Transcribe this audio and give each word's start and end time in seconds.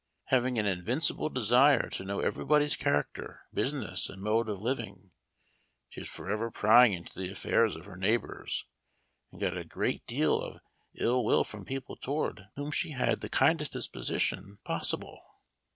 Having 0.29 0.57
an 0.57 0.65
invincible 0.65 1.29
desire 1.29 1.87
to 1.91 2.03
know 2.03 2.21
everybody's 2.21 2.75
character, 2.75 3.41
business, 3.53 4.09
and 4.09 4.19
mode 4.19 4.49
of 4.49 4.59
living, 4.59 5.11
she 5.89 5.99
was 5.99 6.09
forever 6.09 6.49
prying 6.49 6.93
into 6.93 7.13
the 7.13 7.29
affairs 7.31 7.75
of 7.75 7.85
her 7.85 7.95
neighbors, 7.95 8.65
and 9.31 9.39
got 9.39 9.55
a 9.55 9.63
great 9.63 10.03
deal 10.07 10.41
of 10.41 10.59
ill 10.95 11.23
will 11.23 11.43
from 11.43 11.65
people 11.65 11.95
toward 11.97 12.47
whom 12.55 12.71
she 12.71 12.93
had 12.93 13.21
the 13.21 13.29
kindest 13.29 13.73
disposition 13.73 14.57
possible. 14.63 15.21